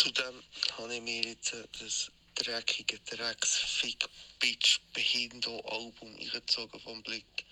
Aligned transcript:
Zudem 0.00 0.42
habe 0.78 0.94
ich 0.94 1.02
mir 1.02 1.22
jetzt 1.22 1.52
äh, 1.52 1.68
das 1.78 2.10
dreckige 2.34 2.98
Drecks 3.00 3.58
Fick 3.58 4.08
Bitch 4.38 4.80
Behindo 4.94 5.60
Album 5.60 6.16
eingezogen 6.16 6.80
vom 6.80 7.02
Blick. 7.02 7.44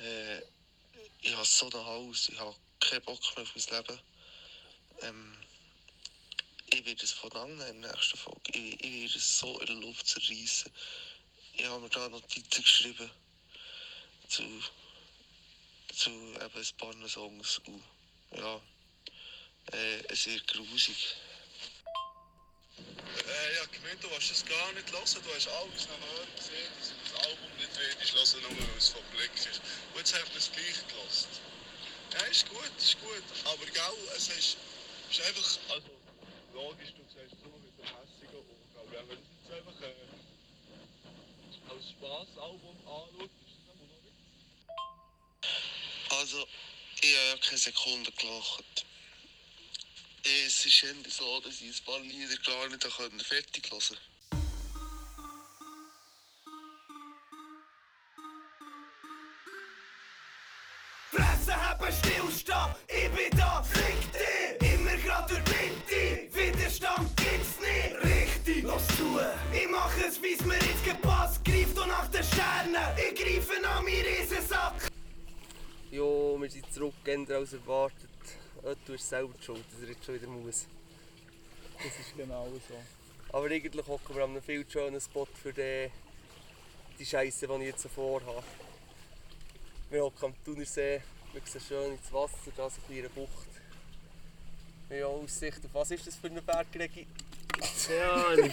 Äh, 0.00 0.40
ich 1.20 1.32
habe 1.32 1.46
so 1.46 1.66
ein 1.66 1.74
Haus, 1.74 2.28
ich 2.28 2.40
habe 2.40 2.56
keinen 2.80 3.02
Bock 3.02 3.20
mehr 3.36 3.44
auf 3.44 3.54
mein 3.54 3.78
Leben. 3.78 4.00
Ähm, 5.02 5.36
ich 6.72 6.84
werde 6.84 7.04
es 7.04 7.12
von 7.12 7.30
in 7.30 7.58
der 7.82 7.92
nächsten 7.92 8.18
Folge. 8.18 8.50
Ich, 8.52 8.84
ich 8.84 8.92
werde 8.92 9.16
es 9.16 9.38
so 9.38 9.60
in 9.60 9.66
der 9.66 9.76
Luft 9.76 10.08
zerreißen. 10.08 10.72
Ich 11.56 11.64
habe 11.66 11.82
mir 11.82 11.88
da 11.88 12.08
Notizen 12.08 12.64
geschrieben 12.64 13.10
zu, 14.26 14.42
zu 15.94 16.10
eben 16.10 16.40
ein 16.40 16.76
paar 16.78 17.08
Songs. 17.08 17.58
Und, 17.58 17.84
ja, 18.32 18.60
äh, 19.70 20.16
sehr 20.16 20.40
grusig. 20.40 21.14
Ja, 23.94 24.00
gemeint, 24.00 24.04
du 24.04 24.10
hast 24.16 24.30
es 24.30 24.44
gar 24.44 24.72
nicht 24.72 24.90
hören. 24.90 25.22
Du 25.22 25.34
hast 25.34 25.48
alles 25.48 25.88
nachher 25.88 26.26
gesehen, 26.36 26.72
dass 26.78 26.88
du 26.88 26.94
das 27.04 27.14
Album 27.24 27.50
nicht 27.58 27.70
willst 27.78 28.34
hören, 28.34 28.42
nur 28.42 28.68
weil 28.68 28.78
es 28.78 28.88
vom 28.88 29.04
Blick 29.14 29.34
ist. 29.34 29.60
Und 29.92 29.98
jetzt 29.98 30.14
haben 30.14 30.28
wir 30.30 30.38
es 30.38 30.50
gleich 30.50 30.86
gelassen. 30.88 31.28
Ja, 32.12 32.20
ist 32.26 32.48
gut, 32.48 32.70
ist 32.78 33.00
gut. 33.00 33.22
Aber 33.44 33.66
gell, 33.66 34.08
es 34.16 34.28
ist, 34.28 34.56
ist 35.10 35.20
einfach, 35.20 35.58
also 35.70 35.90
logisch, 36.54 36.92
du 36.96 37.04
siehst 37.06 37.36
so 37.42 37.48
mit 37.54 37.78
dem 37.78 37.86
hässigen 37.86 38.34
Auge. 38.34 38.98
Aber 38.98 39.08
wenn 39.08 39.18
es 39.18 39.28
jetzt 39.30 39.52
einfach 39.54 39.78
äh, 39.82 39.94
als 41.70 41.84
Spaßalbum 41.90 42.76
anschaust, 42.86 43.34
ist 43.46 43.54
es 43.54 43.66
immer 43.70 43.86
noch 43.86 44.02
nicht. 44.02 44.18
Also, 46.10 46.48
ich 47.00 47.14
habe 47.14 47.28
ja 47.28 47.36
keine 47.38 47.58
Sekunde 47.58 48.10
gelacht. 48.12 48.84
Es 50.26 50.64
ist 50.64 50.82
eher 50.82 50.94
so, 51.06 51.38
dass 51.40 51.60
ich 51.60 51.68
ein 51.68 51.84
paar 51.84 52.00
Lieder 52.00 52.34
gar 52.46 52.66
nicht 52.70 52.82
fertig 53.26 53.70
hören 53.70 53.80
konnte. 53.80 53.98
Fresse 61.10 61.54
haben, 61.54 61.92
stillstehen, 61.92 62.74
ich 62.88 63.10
bin 63.10 63.38
da, 63.38 63.62
fick 63.62 64.12
dich! 64.12 64.72
Immer 64.72 64.96
grad 64.96 65.30
durch 65.30 65.40
Mitte, 65.40 66.34
Widerstand 66.34 67.14
gibt's 67.18 67.60
nicht! 67.60 68.02
Richtig, 68.02 68.62
los 68.62 68.86
zu! 68.96 69.20
Ich 69.52 69.68
mach 69.68 69.94
es, 69.98 70.22
wie's 70.22 70.40
mir 70.40 70.54
jetzt 70.54 70.84
gepasst, 70.86 71.44
greif 71.44 71.74
doch 71.74 71.86
nach 71.86 72.08
den 72.08 72.24
Sternen, 72.24 72.76
ich 72.96 73.14
greife 73.14 73.68
an 73.68 73.84
meinen 73.84 74.06
Riesensack! 74.06 74.90
Jo, 75.90 76.38
wir 76.40 76.50
sind 76.50 76.72
zurück, 76.72 76.94
ändern 77.04 77.42
als 77.42 77.52
erwartet. 77.52 78.13
Oh, 78.66 78.74
du 78.86 78.94
hast 78.94 79.10
selber 79.10 79.34
die 79.38 79.44
schuld, 79.44 79.62
dass 79.70 79.82
er 79.82 79.88
jetzt 79.88 80.06
schon 80.06 80.14
wieder 80.14 80.26
muss. 80.26 80.64
Das 81.76 82.00
ist 82.00 82.16
genau 82.16 82.48
so. 82.66 83.36
Aber 83.36 83.50
eigentlich 83.50 83.86
hocken 83.86 84.16
wir 84.16 84.24
an 84.24 84.30
einem 84.30 84.42
viel 84.42 84.64
schönen 84.66 84.98
Spot 85.02 85.26
für 85.26 85.52
die, 85.52 85.90
die 86.98 87.04
Scheiße, 87.04 87.46
die 87.46 87.54
ich 87.56 87.60
jetzt 87.60 87.82
so 87.82 87.90
vorhabe. 87.90 88.42
Wir 89.90 90.02
hocken 90.02 90.24
am 90.24 90.34
Thunersee, 90.46 91.02
wir 91.34 91.42
sehen 91.44 91.60
schön 91.60 91.92
ins 91.92 92.10
Wasser, 92.10 92.52
da 92.56 92.68
ist 92.68 92.78
eine 92.78 93.00
kleine 93.00 93.10
Bucht. 93.10 93.48
Ja, 94.88 95.08
Aussicht 95.08 95.62
auf 95.66 95.74
was 95.74 95.90
ist 95.90 96.06
das 96.06 96.16
für 96.16 96.28
eine 96.28 96.40
Bergregi? 96.40 97.06
Ja, 97.90 98.34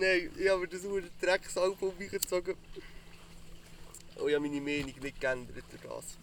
Nein, 0.00 0.30
ich 0.38 0.48
habe 0.48 0.62
mir 0.62 0.68
das 0.68 0.82
nur 0.84 1.02
Drecksalbum 1.20 1.92
eingezogen. 2.00 2.56
Und 4.16 4.28
ich 4.28 4.34
habe 4.34 4.48
meine 4.48 4.60
Meinung 4.62 4.94
nicht 4.98 5.20
geändert 5.20 5.64
durch 5.70 5.82
das. 5.82 6.16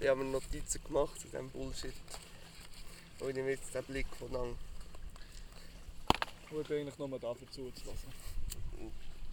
Ich 0.00 0.08
habe 0.08 0.24
mir 0.24 0.30
Notizen 0.30 0.82
gemacht 0.84 1.20
zu 1.20 1.28
diesem 1.28 1.50
Bullshit. 1.50 1.92
Und 3.20 3.28
ich 3.28 3.34
nehme 3.34 3.50
jetzt 3.50 3.74
den 3.74 3.84
Blick 3.84 4.06
von 4.18 4.32
lang. 4.32 4.56
Ich 6.44 6.66
bin 6.66 6.78
eigentlich 6.78 6.98
nur 6.98 7.10
dafür 7.10 7.50
zuzulassen. 7.50 8.10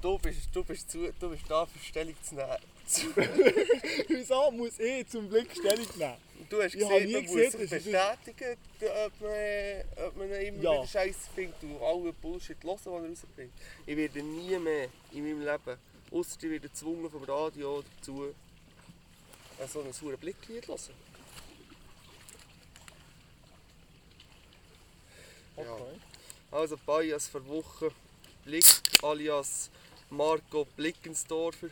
Du 0.01 0.19
bist, 0.19 0.49
du 0.51 0.63
bist, 0.65 0.91
zu, 0.91 1.13
du 1.17 1.29
bist 1.29 1.43
da 1.47 1.65
für 1.65 1.79
Stellung 1.79 2.15
zu 2.23 2.35
nehmen. 2.35 2.57
Wieso 4.07 4.51
muss 4.51 4.79
ich 4.79 5.07
zum 5.07 5.27
Blick 5.29 5.51
Stellung 5.51 5.87
nehmen? 5.97 6.15
Du 6.49 6.61
hast 6.61 6.75
Ich 6.75 6.83
habe 6.83 6.93
gesehen, 7.03 7.07
nie 7.07 7.13
man 7.13 7.23
muss 7.23 7.33
gesehen, 7.33 7.51
sich 7.67 7.69
bestätigen, 7.69 8.57
ob 9.05 9.21
man, 9.21 10.07
ob 10.07 10.17
man 10.17 10.27
ihn 10.29 10.47
immer 10.55 10.63
Ja. 10.63 10.71
wieder 10.73 10.87
Scheiße 10.87 11.19
findet 11.33 11.63
und 11.63 11.81
alle 11.81 12.13
Bullshit 12.13 12.57
hören, 12.63 12.77
den 12.85 12.93
er 12.93 13.09
rausbringt. 13.09 13.51
Ich 13.87 13.97
werde 13.97 14.21
nie 14.21 14.57
mehr 14.59 14.89
in 15.11 15.23
meinem 15.23 15.39
Leben, 15.41 15.79
ausser 16.11 16.37
ich 16.37 16.43
werde 16.49 16.67
gezwungen 16.69 17.09
vom 17.09 17.23
Radio 17.23 17.83
dazu, 17.97 18.25
äh, 19.59 19.67
so 19.67 19.81
ein 19.81 19.91
sauren 19.93 20.17
Blicklied 20.19 20.67
hören. 20.67 20.79
Ja. 25.57 25.63
Okay. 25.73 25.99
Also 26.51 26.77
Bias 26.77 27.27
vor 27.27 27.45
Woche, 27.47 27.91
Blick 28.43 28.65
alias 29.01 29.69
Marco 30.09 30.65
Blickensdorfer. 30.75 31.69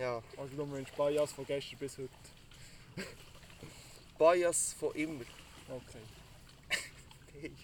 Ja, 0.00 0.22
Also 0.38 0.56
du 0.56 0.64
meinst 0.64 0.96
Bias 0.96 1.30
von 1.30 1.44
gestern 1.44 1.78
bis 1.78 1.98
heute. 1.98 2.08
Bias 4.18 4.72
von 4.72 4.94
immer. 4.94 5.24
Okay. 5.68 6.02
Hey. 7.38 7.52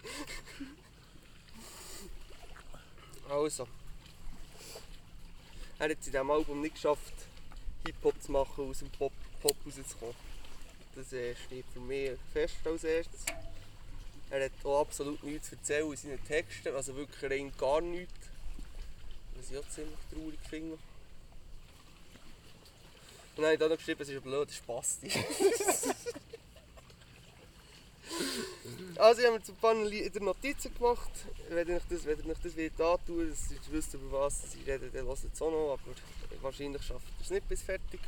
Also. 3.31 3.67
Er 5.79 5.89
hat 5.89 5.99
es 5.99 6.07
in 6.07 6.13
diesem 6.13 6.31
Album 6.31 6.61
nicht 6.61 6.75
geschafft, 6.75 7.15
Hip-Hop 7.85 8.23
zu 8.23 8.31
machen, 8.31 8.71
aus 8.71 8.79
dem 8.79 8.91
Pop, 8.91 9.13
Pop 9.43 9.57
rauszukommen. 9.67 10.15
Das 10.95 11.13
äh, 11.13 11.35
steht 11.35 11.65
für 11.73 11.81
mich 11.81 12.13
fest 12.33 12.59
als 12.65 12.85
erstes. 12.85 13.25
Er 14.31 14.45
hat 14.45 14.53
auch 14.63 14.83
absolut 14.83 15.25
nichts 15.25 15.49
zu 15.49 15.57
erzählen 15.57 15.91
in 15.91 15.97
seinen 15.97 16.25
Texten, 16.25 16.75
also 16.75 16.95
wirklich 16.95 17.31
rein 17.31 17.53
gar 17.59 17.81
nichts. 17.81 18.29
Was 19.35 19.51
ich 19.51 19.59
auch 19.59 19.69
ziemlich 19.71 19.99
traurig 20.13 20.39
finde. 20.49 20.79
Und 23.37 23.43
dann 23.43 23.45
habe 23.45 23.55
ich 23.55 23.61
da 23.61 23.69
noch 23.69 23.77
geschrieben, 23.77 24.03
es 24.03 24.09
ist 24.09 24.17
ein 24.17 24.23
blöder 24.23 24.53
Spasti. 24.53 25.11
Also 28.99 29.21
ich 29.21 29.27
habe 29.27 29.37
mir 29.39 29.45
zu 29.45 29.53
ein 29.53 29.59
paar 29.59 29.75
Lieder 29.75 30.21
Notizen 30.21 30.73
gemacht. 30.75 31.11
Wenn 31.51 31.69
ihr 31.69 31.77
euch 31.77 31.83
das, 31.91 32.05
wenn 32.07 32.19
ihr 32.19 32.31
euch 32.31 32.39
das 32.43 32.57
wollt 32.57 32.81
antun 32.81 33.29
dass 33.29 33.51
ihr 33.51 33.59
wisst, 33.73 33.93
über 33.93 34.21
was 34.23 34.43
ich 34.55 34.67
rede, 34.67 34.89
dann 34.91 35.07
hört 35.07 35.19
es 35.19 35.43
auch 35.43 35.51
noch. 35.51 35.73
Aber 35.73 36.43
wahrscheinlich 36.43 36.83
schafft 36.83 37.07
ihr 37.07 37.23
es 37.23 37.31
nicht 37.31 37.47
bis 37.47 37.63
fertig. 37.63 38.01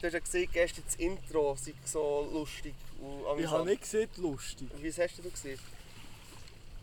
Du 0.00 0.06
hast 0.06 0.14
ja 0.14 0.18
gesehen, 0.18 0.48
gestern 0.52 0.82
das 0.84 0.96
Intro 0.96 1.56
sei 1.60 1.74
so 1.84 2.28
lustig 2.32 2.74
und 3.00 3.20
Ich 3.20 3.26
amüsant. 3.28 3.52
habe 3.52 3.70
nicht 3.70 3.82
gesehen, 3.82 4.08
lustig. 4.16 4.68
Wie 4.80 4.88
hast 4.92 5.18
du 5.18 5.30
gesehen? 5.30 5.60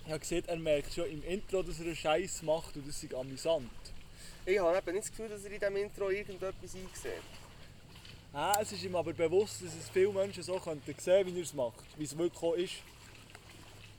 Ich 0.05 0.09
habe 0.11 0.19
gesehen, 0.19 0.43
er 0.47 0.55
merkt 0.55 0.93
schon 0.93 1.09
im 1.09 1.23
Intro, 1.25 1.61
dass 1.61 1.79
er 1.79 1.85
einen 1.85 1.95
Scheiß 1.97 2.43
macht 2.43 2.77
und 2.77 2.87
das 2.87 3.03
ist 3.03 3.13
amüsant. 3.13 3.69
Ich 4.45 4.59
habe 4.59 4.77
eben 4.77 4.91
nicht 4.93 5.03
das 5.03 5.09
Gefühl, 5.11 5.29
dass 5.29 5.43
er 5.43 5.51
in 5.51 5.59
diesem 5.59 5.75
Intro 5.77 6.09
irgendetwas 6.09 6.53
einsieht. 6.63 7.23
Ah, 8.31 8.59
es 8.61 8.71
ist 8.71 8.83
ihm 8.83 8.95
aber 8.95 9.13
bewusst, 9.13 9.61
dass 9.63 9.73
es 9.73 9.89
viele 9.91 10.11
Menschen 10.11 10.43
so 10.43 10.59
könnten 10.59 10.95
sehen, 10.99 11.25
wie 11.27 11.39
er 11.39 11.43
es 11.43 11.53
macht, 11.53 11.83
wie 11.97 12.03
es 12.03 12.17
wirklich 12.17 12.75
ist. 12.75 12.83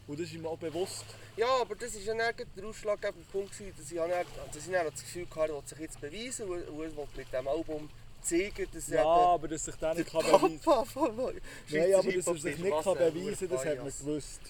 Und 0.06 0.18
das 0.18 0.26
ist 0.26 0.34
ihm 0.34 0.46
auch 0.46 0.58
bewusst. 0.58 1.04
Ja, 1.36 1.48
aber 1.60 1.74
das 1.74 1.94
war 1.94 2.14
ja 2.14 2.32
der 2.32 2.64
ausschlaggebende 2.64 3.26
Punkt, 3.30 3.52
dass 3.52 3.60
ich, 3.60 3.96
dann, 3.96 4.10
dass 4.10 4.66
ich 4.66 4.72
dann 4.72 4.86
das 4.90 5.00
Gefühl 5.02 5.26
hatte, 5.30 5.52
er 5.52 5.56
will 5.56 5.62
sich 5.66 5.78
jetzt 5.78 6.00
beweisen 6.00 6.48
und 6.48 6.60
er 6.60 6.78
will 6.78 6.92
mit 7.16 7.26
diesem 7.32 7.48
Album 7.48 7.90
zeigen, 8.22 8.66
dass 8.72 8.88
er 8.90 9.02
Ja, 9.02 9.04
aber 9.06 9.48
dass 9.48 9.64
sich 9.64 9.74
der 9.76 9.94
nicht 9.94 10.10
kann 10.10 10.22
beweisen 10.22 10.60
von 10.60 11.16
Nein, 11.70 11.94
aber 11.94 12.12
dass 12.12 12.26
er 12.26 12.36
sich 12.36 12.58
nicht 12.58 12.72
was 12.72 12.84
kann 12.84 12.98
beweisen 12.98 13.48
das 13.48 13.64
hat 13.64 13.78
man 13.78 13.86
gewusst. 13.86 14.40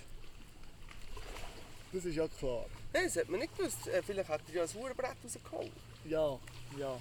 Das 1.93 2.05
ist 2.05 2.15
ja 2.15 2.29
klar. 2.29 2.67
Nein, 2.93 3.05
das 3.05 3.17
hat 3.17 3.29
man 3.29 3.41
nicht 3.41 3.57
gewusst. 3.57 3.87
Äh, 3.89 4.03
Vielleicht 4.03 4.29
hat 4.29 4.41
er 4.49 4.55
ja 4.55 4.63
ein 4.63 4.75
Hurenbrett 4.75 5.17
rausgeholt. 5.25 5.73
Ja, 6.05 6.39
ja. 6.79 7.01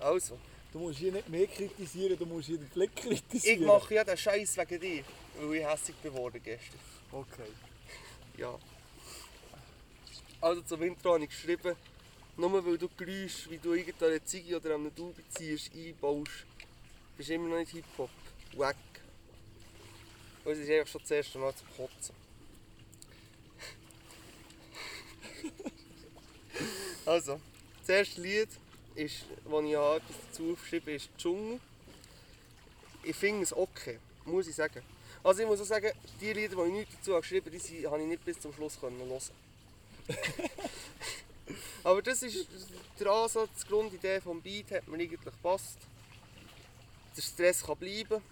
Also, 0.00 0.38
Du 0.72 0.80
musst 0.80 0.98
hier 0.98 1.10
nicht 1.12 1.26
mehr 1.30 1.46
kritisieren, 1.46 2.18
du 2.18 2.26
musst 2.26 2.48
hier 2.48 2.58
den 2.58 2.68
Blick 2.68 2.90
ich 2.96 3.02
kritisieren. 3.02 3.64
mache 3.64 3.94
ja 3.94 4.04
den 4.04 4.14
Scheiß 4.16 4.58
wegen 4.58 4.78
dir, 4.78 5.04
weil 5.40 5.54
ich 5.54 5.64
hässlich 5.66 6.02
geworden 6.02 6.38
gestern. 6.44 6.78
Okay. 7.12 7.50
Ja. 8.36 8.58
Also 10.38 10.60
zum 10.62 10.82
Intro 10.82 11.14
habe 11.14 11.24
ich 11.24 11.30
geschrieben, 11.30 11.76
nur 12.36 12.66
weil 12.66 12.76
du 12.76 12.90
Geräusche, 12.94 13.48
wie 13.50 13.56
du 13.56 13.72
irgendeine 13.72 14.22
Ziege 14.22 14.56
oder 14.56 14.74
einem 14.74 14.94
Dubi 14.94 15.22
ziehst, 15.30 15.70
einbaust, 15.74 16.44
bist 17.16 17.30
du 17.30 17.34
immer 17.34 17.48
noch 17.48 17.56
nicht 17.58 17.72
Hip-Hop. 17.72 18.10
Wack. 18.56 18.76
Und 20.44 20.52
es 20.52 20.58
ist 20.58 20.70
einfach 20.70 20.88
schon 20.92 21.00
das 21.00 21.10
erste 21.10 21.38
Mal 21.38 21.54
zum 21.54 21.68
Kotzen. 21.74 22.14
Also, 27.06 27.40
das 27.80 27.88
erste 27.88 28.20
Lied, 28.20 28.48
ist, 28.96 29.24
das 29.44 29.64
ich 29.64 29.76
habe 29.76 29.96
etwas 29.96 30.16
dazu 30.28 30.52
aufgeschrieben 30.52 30.86
habe, 30.86 30.96
ist 30.96 31.10
«Dschungel». 31.18 31.60
Ich 33.02 33.16
finde 33.16 33.42
es 33.44 33.56
okay, 33.56 33.98
muss 34.24 34.48
ich 34.48 34.54
sagen. 34.54 34.82
Also 35.22 35.42
ich 35.42 35.46
muss 35.46 35.60
auch 35.60 35.66
sagen, 35.66 35.92
die 36.20 36.32
Lieder, 36.32 36.56
die 36.56 36.68
ich 36.68 36.72
nicht 36.72 36.94
dazu 36.98 37.12
geschrieben 37.12 37.46
habe, 37.46 37.58
die 37.58 37.86
habe 37.86 38.00
ich 38.00 38.08
nicht 38.08 38.24
bis 38.24 38.40
zum 38.40 38.52
Schluss 38.52 38.80
können 38.80 38.98
hören. 38.98 39.20
Aber 41.84 42.02
das 42.02 42.22
ist 42.22 42.48
der 42.98 43.06
Ansatz, 43.08 43.62
die 43.62 43.68
Grundidee 43.68 44.20
des 44.20 44.42
Beat 44.42 44.70
hat 44.72 44.88
mir 44.88 44.96
eigentlich 44.96 45.20
gepasst. 45.20 45.78
Der 47.16 47.22
Stress 47.22 47.64
kann 47.64 47.76
bleiben. 47.76 48.22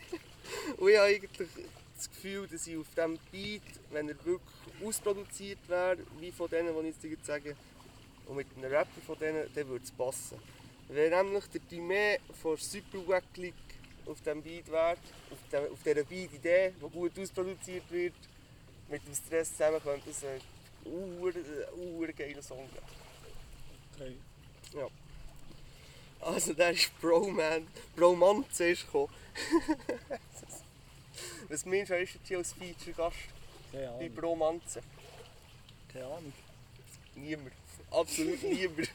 Und 0.76 0.88
ich 0.88 0.96
habe 0.96 1.06
eigentlich 1.08 1.48
das 1.96 2.10
Gefühl, 2.10 2.46
dass 2.46 2.66
ich 2.66 2.76
auf 2.76 2.86
diesem 2.94 3.18
Beat, 3.32 3.62
wenn 3.90 4.08
er 4.08 4.24
wirklich 4.24 4.40
ausproduziert 4.84 5.58
wäre, 5.68 5.98
wie 6.20 6.30
von 6.30 6.48
denen, 6.48 6.74
die 6.82 7.06
ich 7.06 7.12
jetzt 7.12 7.26
sage, 7.26 7.56
und 8.26 8.36
mit 8.36 8.46
einem 8.56 8.72
Rapper 8.72 9.00
von 9.06 9.18
denen, 9.18 9.48
dann 9.54 9.68
würde 9.68 9.84
es 9.84 9.92
passen. 9.92 10.38
Wenn 10.88 11.10
nämlich 11.10 11.44
der 11.46 11.60
Dime 11.62 12.18
von 12.40 12.56
Super 12.56 13.06
Wack 13.08 13.24
League 13.36 13.54
auf 14.06 14.20
diesem 14.20 14.42
Beat 14.42 14.70
wäre, 14.70 14.96
auf, 15.30 15.38
dem, 15.50 15.72
auf 15.72 15.82
dieser 15.82 16.04
Beat-Idee, 16.04 16.72
die 16.80 16.90
gut 16.90 17.18
ausproduziert 17.18 17.90
wird, 17.90 18.14
mit 18.88 19.04
dem 19.06 19.14
Stress 19.14 19.50
zusammen, 19.50 19.82
könnte 19.82 20.10
es 20.10 20.24
ein 20.24 20.40
geiler 22.16 22.42
Song 22.42 22.68
geben. 23.98 24.20
Okay. 24.72 24.86
Also 26.20 26.54
der 26.54 26.70
ist 26.70 26.98
Broman, 27.00 27.66
Bromanze 27.94 28.70
ist 28.70 28.86
gekommen. 28.86 29.12
Was 31.48 31.64
meinst 31.64 31.90
du, 31.90 31.98
ist 31.98 32.18
hier 32.26 32.38
als 32.38 32.52
Feature-Gast 32.52 33.16
Keine 33.72 33.86
bei 33.86 33.92
Ahnung. 33.92 34.14
Bromanze? 34.14 34.82
Keine 35.92 36.06
Ahnung. 36.06 36.32
Niemand. 37.14 37.52
Absolut 37.96 38.42
niemand. 38.42 38.88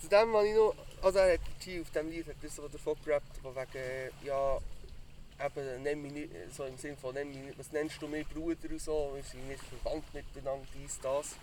Zu 0.00 0.08
dem 0.08 0.34
habe 0.34 0.48
ich 0.48 0.54
noch. 0.54 0.74
Also 1.00 1.18
er 1.20 1.34
hat 1.34 1.40
auf 1.40 1.90
diesem 1.90 2.10
Lied 2.10 2.26
hat 2.26 2.36
er 2.42 2.48
so 2.48 2.66
davon 2.66 2.96
gerappt, 3.04 3.36
von 3.38 3.54
wegen, 3.54 4.10
ja, 4.24 4.58
eben, 5.44 5.82
nenn 5.82 6.02
mich 6.02 6.12
nicht, 6.12 6.30
so 6.56 6.64
im 6.64 6.76
Sinne 6.76 6.96
von, 6.96 7.14
nenn 7.14 7.28
mich 7.28 7.38
nicht, 7.38 7.58
was 7.58 7.72
nennst 7.72 8.00
du 8.02 8.08
mir 8.08 8.24
Bruder 8.24 8.70
und 8.70 8.80
so, 8.80 9.12
wir 9.14 9.22
sind 9.24 9.48
nicht 9.48 9.62
verwandt 9.64 10.12
miteinander, 10.14 10.66
dies, 10.74 10.98
das. 11.00 11.36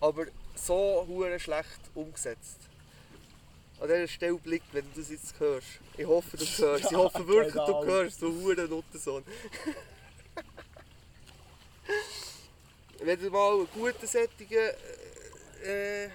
Aber 0.00 0.26
so 0.54 1.04
hure 1.06 1.38
schlecht 1.38 1.80
umgesetzt. 1.94 2.58
An 3.80 3.88
dieser 3.88 4.08
Stelle 4.08 4.34
Blick, 4.34 4.62
wenn 4.72 4.84
du 4.92 5.00
das 5.00 5.10
jetzt 5.10 5.38
hörst. 5.38 5.80
Ich 5.96 6.06
hoffe, 6.06 6.36
du 6.36 6.44
hörst. 6.44 6.84
Ich 6.84 6.92
hoffe 6.96 7.26
wirklich, 7.26 7.54
du 7.54 7.66
genau. 7.66 7.84
hörst, 7.84 8.22
du 8.22 8.42
hure 8.42 8.68
Nuttensohn. 8.68 9.24
wenn 13.02 13.20
du 13.20 13.30
mal 13.30 13.54
einen 13.54 13.68
guten 13.74 14.06
sättigen, 14.06 14.70
äh, 15.64 16.04
äh, 16.04 16.10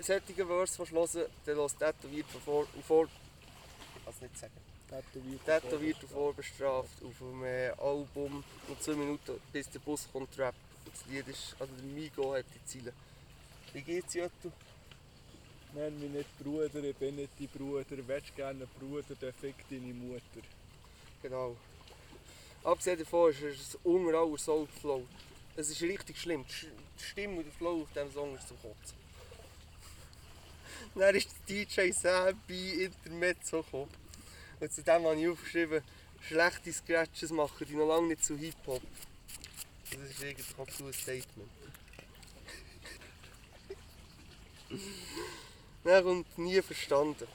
sättigen 0.00 0.48
willst 0.48 0.78
hören 0.78 1.26
dann 1.44 1.56
lass 1.56 1.76
tätowiert 1.76 2.26
von 2.28 2.40
vor, 2.40 2.66
vor 2.86 3.04
ich 3.04 4.04
kann 4.04 4.14
es 4.14 4.22
nicht 4.22 4.38
sagen. 4.38 4.52
Tätowiert. 4.88 5.44
Tätowiert 5.44 6.02
und 6.02 6.10
vorbestraft 6.12 7.02
auf 7.04 7.18
dem 7.18 7.44
äh, 7.44 7.68
Album 7.70 8.44
noch 8.68 8.78
2 8.78 8.92
Minuten 8.92 9.40
bis 9.52 9.68
der 9.70 9.80
Bus 9.80 10.08
kommt 10.12 10.38
Rap. 10.38 10.54
Das 10.84 11.04
Lied 11.06 11.28
ist, 11.28 11.54
also 11.58 11.72
der 11.74 11.84
Migo 11.84 12.34
hat 12.34 12.46
die 12.54 12.64
Ziele. 12.64 12.92
Wie 13.72 13.82
geht's 13.82 14.14
Jöttu? 14.14 14.50
Nenn 15.74 16.00
mich 16.00 16.10
nicht 16.10 16.38
Bruder, 16.38 16.82
ich 16.82 16.96
bin 16.96 17.16
nicht 17.16 17.30
dein 17.38 17.48
Bruder. 17.48 17.84
Willst 17.90 18.34
gerne 18.34 18.64
einen 18.64 18.68
Bruder, 18.78 19.14
dann 19.20 19.32
fick 19.34 19.56
deine 19.68 19.92
Mutter. 19.92 20.46
Genau. 21.22 21.56
Abgesehen 22.64 22.98
davon 22.98 23.30
ist 23.30 23.42
es 23.42 23.74
ein 23.74 23.80
unter 23.84 24.18
aller 24.18 24.38
Soulflow. 24.38 25.04
Es 25.58 25.70
ist 25.70 25.82
richtig 25.82 26.16
schlimm. 26.20 26.44
Die 26.46 27.02
Stimme 27.02 27.38
und 27.38 27.44
der 27.44 27.52
Flow 27.52 27.82
auf 27.82 27.88
diesem 27.92 28.12
Song 28.12 28.36
ist 28.36 28.46
zum 28.46 28.56
Kotzen. 28.62 28.96
Dann 30.94 31.16
ist 31.16 31.30
der 31.48 31.64
DJ 31.64 31.90
Sam 31.90 32.40
bei 32.46 32.84
Intermezzo 32.84 33.64
gekommen. 33.64 33.90
Und 34.60 34.72
zu 34.72 34.84
dem 34.84 35.04
habe 35.04 35.20
ich 35.20 35.28
aufgeschrieben, 35.28 35.82
schlechte 36.20 36.72
Scratches 36.72 37.32
machen 37.32 37.66
die 37.68 37.74
noch 37.74 37.88
lange 37.88 38.06
nicht 38.06 38.24
zu 38.24 38.36
Hip-Hop. 38.36 38.82
Das 39.90 40.00
ist 40.00 40.78
so 40.78 40.84
ein 40.86 40.92
Statement. 40.92 41.50
Dann 45.82 46.04
kommt 46.04 46.38
nie 46.38 46.62
verstanden. 46.62 47.26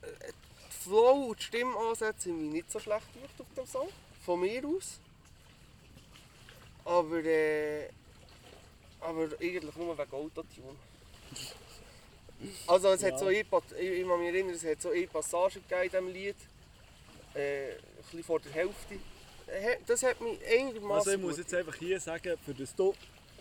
Äh, 0.00 0.32
Die 0.70 0.82
Flow 0.82 1.26
und 1.26 1.40
die 1.40 1.44
Stimmansätze 1.44 2.30
sind 2.30 2.52
nicht 2.52 2.72
so 2.72 2.80
schlecht 2.80 3.12
gemacht 3.12 3.38
auf 3.38 3.54
dem 3.54 3.66
Song. 3.66 3.88
Von 4.24 4.40
mir 4.40 4.66
aus. 4.66 4.98
Aber, 6.88 7.22
äh, 7.24 7.88
aber 9.00 9.24
eigentlich 9.40 9.76
nur 9.76 9.96
wegen 9.98 10.12
Autotune. 10.12 10.76
Also 12.66 12.88
es 12.88 13.02
hat 13.02 13.12
Ja. 13.12 13.18
so 13.18 13.26
ein 13.26 13.46
paar, 13.46 13.62
ich, 13.78 13.88
ich 14.00 14.06
kann 14.08 14.18
mich 14.20 14.28
erinnern, 14.28 14.54
es 14.54 14.64
hat 14.64 14.80
so 14.80 14.90
eine 14.90 15.06
Passage 15.06 15.60
gegeben 15.60 15.82
in 15.82 15.90
diesem 15.90 16.08
Lied. 16.08 16.36
Äh, 17.34 17.72
ein 17.72 17.76
bisschen 18.02 18.24
vor 18.24 18.40
der 18.40 18.52
Hälfte. 18.52 18.94
Äh, 19.46 19.76
Das 19.86 20.02
hat 20.02 20.20
mich 20.20 20.38
einigermaßen 20.46 20.92
Also 20.92 21.10
ich 21.12 21.18
muss 21.18 21.36
jetzt 21.38 21.52
einfach 21.54 21.74
hier 21.74 22.00
sagen, 22.00 22.38
für 22.44 22.54
das 22.54 22.74
du 22.74 22.94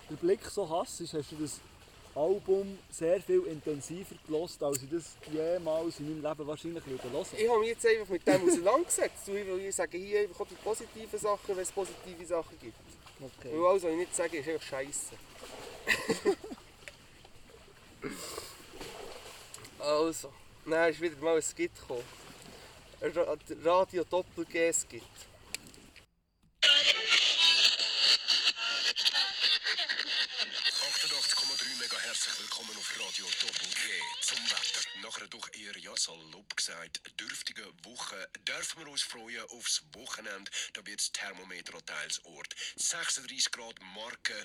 den 0.09 0.17
Blick 0.17 0.43
so 0.45 0.67
hast, 0.69 0.99
hast 0.99 1.31
du 1.31 1.35
das 1.39 1.59
Album 2.15 2.79
sehr 2.89 3.21
viel 3.21 3.43
intensiver 3.45 4.15
gelost, 4.25 4.61
als 4.63 4.81
ich 4.81 4.89
das 4.89 5.15
jemals 5.31 5.99
in 5.99 6.21
meinem 6.21 6.23
Leben 6.37 6.47
wahrscheinlich 6.47 6.85
würde 6.87 7.11
hören. 7.11 7.25
Ich 7.37 7.47
habe 7.47 7.59
mich 7.59 7.69
jetzt 7.69 7.85
einfach 7.85 8.09
mit 8.09 8.27
dem 8.27 8.49
auseinandergesetzt. 8.49 9.27
Ich 9.27 9.33
will 9.45 9.71
sagen 9.71 10.01
hier 10.01 10.21
einfach 10.21 10.39
auch 10.41 10.47
die 10.47 10.55
positiven 10.55 11.19
Sachen, 11.19 11.55
wenn 11.55 11.59
es 11.59 11.71
positive 11.71 12.25
Sachen 12.25 12.59
gibt. 12.59 12.86
Okay. 13.19 13.51
Weil 13.51 13.65
alles, 13.65 13.83
was 13.83 13.91
ich 13.91 13.97
nicht 13.97 14.15
sage, 14.15 14.37
ist 14.37 14.47
einfach 14.47 14.67
scheiße. 14.67 15.17
also, 19.79 20.33
dann 20.65 20.91
ist 20.91 21.01
wieder 21.01 21.15
mal 21.17 21.37
ein 21.37 21.41
Skit 21.41 21.71
gekommen. 21.73 22.03
Radio 23.63 24.03
Doppel 24.03 24.45
G 24.45 24.71
Skit. 24.71 25.01
Willkommen 32.39 32.77
auf 32.77 32.99
Radio 32.99 33.25
Doppel 33.41 33.56
Zum 34.27 34.43
Wetter. 34.43 34.89
Nach 35.03 35.17
einer 35.19 35.29
doch 35.29 35.47
eher, 35.53 35.77
ja, 35.77 35.95
salopp 35.95 36.57
gesagt, 36.57 36.99
dürftigen 37.17 37.63
Woche 37.85 38.27
dürfen 38.45 38.81
wir 38.81 38.91
uns 38.91 39.01
freuen 39.01 39.41
aufs 39.51 39.85
Wochenende. 39.93 40.51
Da 40.73 40.85
wird 40.85 40.99
das 40.99 41.13
Thermometer 41.13 41.75
an 41.75 41.85
Teilsort 41.85 42.53
36 42.75 43.49
Grad 43.53 43.81
Marken 43.95 44.35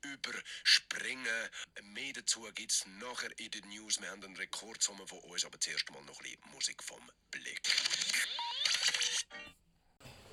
überspringen. 0.00 1.50
Mehr 1.82 2.14
dazu 2.14 2.48
gibt 2.54 2.72
es 2.72 2.86
nachher 2.86 3.28
in 3.38 3.50
den 3.50 3.68
News. 3.68 4.00
Wir 4.00 4.08
haben 4.10 4.24
einen 4.24 4.38
Rekordsommer 4.38 5.06
von 5.06 5.18
uns, 5.18 5.44
aber 5.44 5.60
zuerst 5.60 5.90
mal 5.90 6.02
noch 6.04 6.18
ein 6.20 6.22
bisschen 6.22 6.50
Musik 6.54 6.82
vom 6.82 7.10
Blick. 7.30 7.60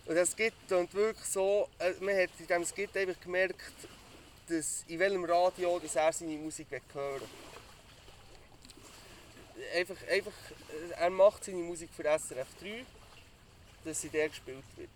Und 0.05 0.15
das 0.15 0.31
Skit 0.31 0.53
und 0.69 0.93
wirklich 0.93 1.25
so, 1.25 1.69
äh, 1.79 1.91
man 1.99 2.15
hat 2.15 2.29
in 2.39 2.47
diesem 2.47 2.65
Skit 2.65 2.93
gemerkt, 3.21 3.73
dass 4.47 4.85
in 4.87 4.99
welchem 4.99 5.25
Radio 5.25 5.77
dass 5.79 5.97
er 5.97 6.13
seine 6.13 6.37
Musik 6.37 6.71
will 6.71 6.81
hören 6.93 7.52
einfach, 9.75 9.95
einfach, 10.09 10.31
äh, 10.69 10.91
Er 10.99 11.09
macht 11.09 11.43
seine 11.43 11.57
Musik 11.57 11.89
für 11.95 12.03
SRF 12.03 12.47
3, 12.59 12.85
dass 13.85 14.01
sie 14.01 14.09
der 14.09 14.29
gespielt 14.29 14.63
wird. 14.75 14.89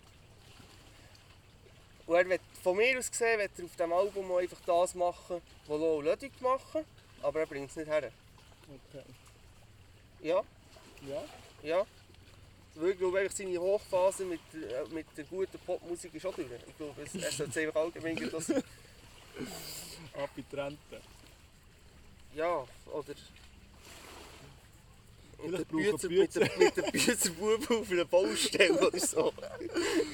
Und 2.06 2.16
er 2.16 2.30
will, 2.30 2.40
von 2.64 2.78
mir 2.78 2.98
aus 2.98 3.12
gesehen, 3.12 3.38
will 3.40 3.50
er 3.58 3.66
auf 3.66 3.72
diesem 3.72 3.94
Album 3.94 4.32
auch 4.32 4.38
einfach 4.38 4.62
das 4.66 4.96
machen, 4.96 5.42
was 5.68 5.80
Lo 5.80 6.02
Lödig 6.02 6.40
machen, 6.42 6.86
aber 7.22 7.42
er 7.42 7.46
bringt 7.46 7.70
es 7.70 7.76
nicht 7.76 7.88
her. 7.90 8.12
Okay. 8.90 9.04
Ja, 10.22 10.42
Ja? 11.08 11.24
ja. 11.64 11.86
Ich 12.80 12.98
glaube, 13.00 13.28
seine 13.34 13.58
Hochphase 13.60 14.24
mit, 14.26 14.40
äh, 14.54 14.84
mit 14.94 15.08
der 15.18 15.24
guten 15.26 15.58
Popmusik 15.60 16.14
ist 16.14 16.26
auch 16.28 16.36
durch. 16.36 16.48
Ich 16.68 16.78
glaube, 16.78 17.02
es- 17.02 17.16
er 17.16 17.32
sollte 17.32 17.60
es 17.60 17.68
einfach 17.68 17.82
allgemein 17.82 18.16
lassen. 18.32 18.64
Ab 20.14 20.30
in 20.36 20.46
die 20.52 20.56
Rente. 20.56 21.02
Ja, 22.36 22.66
oder. 22.86 23.16
Vielleicht 25.40 25.68
brauchen 25.68 26.10
Büzer, 26.10 26.40
die 26.40 26.64
mit 26.64 26.78
der 26.78 26.92
Büzerbuben 26.92 27.80
auf 27.80 27.92
einer 27.92 28.06
Baustelle 28.06 28.88
oder 28.88 29.00
so. 29.00 29.34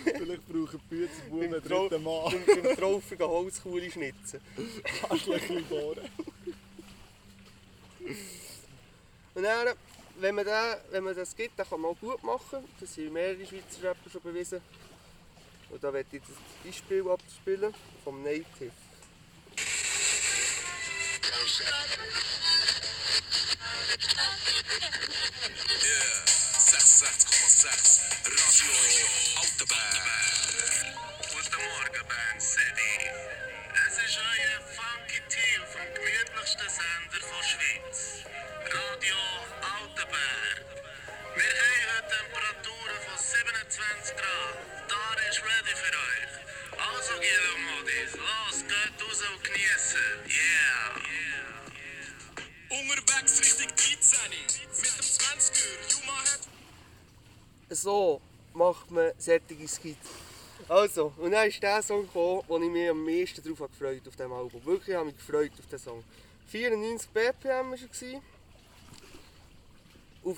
Vielleicht 0.03 0.47
brauchen 0.47 0.81
die 0.91 0.95
Büzerbuben 0.95 1.53
einen 1.53 1.63
dritten 1.63 2.03
Mann. 2.03 2.33
beim, 2.45 2.63
beim 2.63 2.75
traufigen 2.75 3.27
Holzkuhle 3.27 3.89
schnitzen. 3.89 4.41
Arschlöchchen 5.09 5.65
bohren. 5.65 6.09
Und 9.35 9.43
dann, 9.43 9.75
wenn 10.19 10.35
man, 10.35 10.45
den, 10.45 10.53
wenn 10.91 11.03
man 11.03 11.15
das 11.15 11.35
gibt, 11.35 11.57
dann 11.57 11.67
kann 11.67 11.81
man 11.81 11.91
auch 11.91 11.99
gut 11.99 12.21
machen. 12.23 12.59
Das 12.79 12.97
haben 12.97 13.13
mehrere 13.13 13.45
Schweizer 13.45 13.89
Rapper 13.89 14.09
schon 14.09 14.21
bewiesen. 14.21 14.61
Und 15.69 15.83
da 15.83 15.91
werde 15.91 16.17
ich 16.17 16.21
ein 16.21 16.65
Beispiel 16.65 17.09
abspielen 17.09 17.73
vom 18.03 18.21
Native. 18.21 18.71
Ja, 21.43 21.49
66,6 26.57 27.99
Radio 28.23 28.71
Autobahn. 29.35 30.95
Guten 31.19 31.61
Morgen, 31.67 32.07
Band 32.07 32.41
City. 32.41 32.95
Es 33.75 33.95
ist 33.97 34.17
euer 34.19 34.61
Funky 34.71 35.19
Team 35.27 35.61
vom 35.73 35.87
gemütlichsten 35.93 36.69
Sender 36.69 37.22
So 57.69 58.21
macht 58.53 58.91
man 58.91 59.11
solche 59.17 59.67
Skits. 59.67 60.09
Also, 60.69 61.11
und 61.17 61.31
dann 61.31 61.47
ist 61.47 61.61
der 61.61 61.81
Song 61.81 62.03
gekommen, 62.03 62.43
wo 62.47 62.57
ich 62.57 62.69
mich 62.69 62.89
am 62.89 63.03
meisten 63.03 63.43
darauf 63.43 63.69
gefreut 63.71 63.99
habe, 63.99 64.09
auf 64.09 64.15
diesem 64.15 64.31
Album. 64.33 64.65
Wirklich, 64.65 64.89
ich 64.89 64.95
habe 64.95 65.05
mich 65.07 65.17
gefreut 65.17 65.51
auf 65.59 65.65
diesen 65.65 65.79
Song. 65.79 66.03
94 66.47 67.09
BPM 67.09 67.71
war 67.71 67.77
er. 67.77 68.21
Auf, 70.23 70.37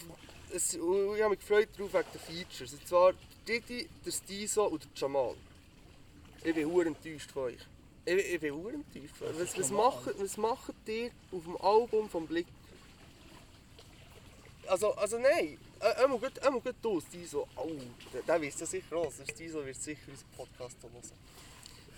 es, 0.53 0.73
ich 0.73 0.79
habe 0.79 1.29
mich 1.29 1.39
gefreut 1.39 1.69
darauf 1.77 1.93
wegen 1.93 2.05
den 2.13 2.21
Features. 2.21 2.73
Und 2.73 2.87
zwar 2.87 3.13
Didi, 3.47 3.87
der 4.05 4.11
Stiso 4.11 4.65
und 4.65 4.83
der 4.83 4.89
Jamal. 4.95 5.35
Ich 6.43 6.55
bin 6.55 6.67
hure 6.71 6.87
enttäuscht 6.87 7.31
von 7.31 7.43
euch. 7.43 7.57
Ich, 8.05 8.15
bin- 8.15 8.25
ich 8.33 8.39
bin 8.39 8.53
hure 8.55 8.73
enttäuscht 8.73 9.15
von 9.17 9.27
euch. 9.27 9.39
Was, 9.39 9.59
was, 9.59 9.69
macht, 9.69 10.19
was 10.19 10.37
macht 10.37 10.73
ihr 10.87 11.11
auf 11.31 11.43
dem 11.43 11.57
Album 11.57 12.09
vom 12.09 12.25
Blick? 12.25 12.47
Also, 14.67 14.93
also 14.95 15.17
nein, 15.19 15.57
äh, 15.79 16.03
einmal 16.03 16.19
gut, 16.19 16.39
einmal 16.39 16.61
gut 16.61 16.75
du, 16.81 16.99
Stiso. 17.01 17.47
Oh, 17.55 17.69
der, 18.13 18.21
der 18.23 18.41
weiß 18.41 18.59
ja 18.59 18.65
sicher 18.65 18.95
auch, 18.97 19.11
der 19.13 19.25
Stiso 19.33 19.65
wird 19.65 19.75
sicher 19.75 20.01
unseren 20.07 20.29
Podcast 20.35 20.77
hören. 20.81 21.11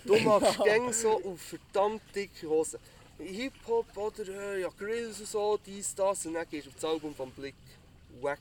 Du 0.04 0.16
machst 0.28 0.58
gäng 0.64 0.92
so 0.92 1.22
auf 1.24 1.40
verdammt 1.40 2.02
dicke 2.14 2.48
Hosen. 2.48 2.78
Hip-Hop 3.18 3.96
oder 3.96 4.28
äh, 4.28 4.60
ja, 4.62 4.68
Grills 4.78 5.18
und 5.20 5.26
so, 5.28 5.58
dies, 5.66 5.94
das, 5.94 6.24
und 6.26 6.34
dann 6.34 6.48
gehst 6.48 6.66
du 6.66 6.70
auf 6.70 6.76
das 6.76 6.84
Album 6.84 7.14
vom 7.14 7.30
Blick. 7.32 7.54
Wack. 8.20 8.38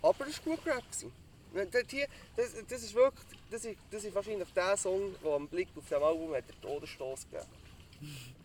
Aber 0.00 0.26
es 0.26 0.44
war 0.46 0.56
gut 0.56 0.64
gerappt. 0.64 1.06
dort 1.54 1.90
hier- 1.90 2.08
Das, 2.36 2.54
das 2.68 2.82
ist 2.82 2.94
wirklich, 2.94 3.26
das 3.50 3.64
ist, 3.64 3.76
das 3.90 4.04
ist 4.04 4.14
wahrscheinlich 4.14 4.48
der 4.54 4.76
Song, 4.76 5.14
der 5.22 5.32
am 5.32 5.46
Blick 5.48 5.68
auf 5.76 5.86
dem 5.88 6.02
Album 6.02 6.34
hat 6.34 6.44
den 6.48 6.60
Todesstoß 6.62 7.26
gegeben 7.30 7.46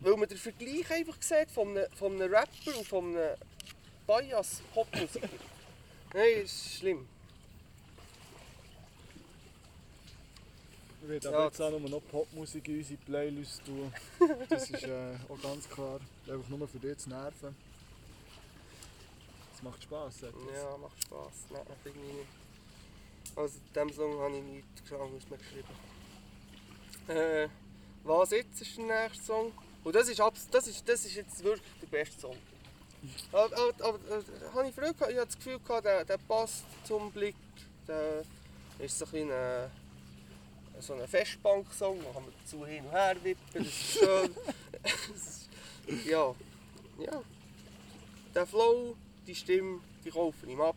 Weil 0.01 0.17
man 0.17 0.27
den 0.29 0.37
Vergleich 0.37 0.91
einfach 0.91 1.21
sieht 1.21 1.49
von 1.51 1.69
einem, 1.69 1.89
von 1.93 2.13
einem 2.21 2.31
Rapper 2.33 2.77
und 2.77 2.87
von 2.87 3.15
einem 3.15 3.35
Bias-Popmusiker. 4.07 5.27
Nein, 6.13 6.23
das 6.41 6.51
ist 6.51 6.75
schlimm. 6.79 7.07
Ich 11.01 11.09
werde 11.09 11.29
Ja, 11.29 11.45
jetzt 11.45 11.61
auch 11.61 11.71
nur 11.71 11.89
noch 11.89 12.01
Popmusik 12.09 12.67
in 12.67 12.77
unsere 12.79 12.99
Playlist 13.01 13.65
tun. 13.65 13.93
Das 14.49 14.69
ist 14.69 14.83
äh, 14.83 15.15
auch 15.29 15.41
ganz 15.41 15.69
klar. 15.69 15.99
Einfach 16.27 16.49
nur 16.49 16.67
für 16.67 16.79
dich 16.79 16.97
zu 16.97 17.09
nerven. 17.09 17.55
Es 19.55 19.63
macht 19.63 19.83
Spass, 19.83 20.19
sagt 20.19 20.33
das. 20.33 20.61
Ja, 20.61 20.77
macht 20.77 21.01
Spass. 21.03 21.45
Nein, 21.49 21.61
ich 21.85 21.95
nicht. 21.95 23.37
Also, 23.37 23.59
diesem 23.73 23.93
Song 23.93 24.19
habe 24.19 24.37
ich 24.37 24.43
nichts 24.43 24.91
anderes 24.93 25.29
mehr 25.29 25.39
geschrieben. 25.39 25.67
Äh, 27.07 27.49
was 28.03 28.31
jetzt 28.31 28.61
ist 28.61 28.77
der 28.77 28.85
nächste 28.85 29.23
Song? 29.23 29.51
Und 29.83 29.95
das 29.95 30.09
ist, 30.09 30.19
das 30.51 30.67
ist, 30.67 30.87
das 30.87 31.05
ist 31.05 31.15
jetzt 31.15 31.43
wirklich 31.43 31.79
der 31.81 31.87
beste 31.87 32.19
Song. 32.19 32.37
Aber, 33.31 33.45
aber, 33.45 33.87
aber 33.87 33.97
äh, 33.97 34.53
habe 34.53 34.69
ich 34.69 34.75
gehabt, 34.75 34.95
ich 35.11 35.17
hatte 35.17 35.25
das 35.25 35.37
Gefühl, 35.37 35.59
gehabt, 35.59 35.85
der, 35.85 36.05
der 36.05 36.17
passt 36.17 36.65
zum 36.83 37.11
Blick. 37.11 37.35
Der 37.87 38.23
ist 38.79 38.97
so 38.97 39.05
ein 39.05 39.11
bisschen 39.11 39.31
ein, 39.31 39.71
so 40.79 40.93
ein 40.93 41.07
Festbank-Song, 41.07 41.99
da 41.99 42.11
kann 42.11 42.23
man 42.23 42.33
dazu 42.43 42.65
hin 42.65 42.85
und 42.85 42.91
her 42.91 43.15
wippen, 43.23 43.43
das 43.53 43.65
ist 43.65 43.99
schön. 43.99 44.35
Ja, 46.05 46.35
ja. 46.99 47.23
Der 48.35 48.45
Flow, 48.45 48.97
die 49.25 49.33
Stimme, 49.33 49.79
die 50.03 50.11
kaufen 50.11 50.49
ihm 50.49 50.59
ab. 50.59 50.75